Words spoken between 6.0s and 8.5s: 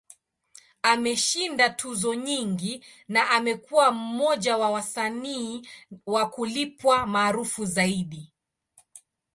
wa kulipwa maarufu zaidi.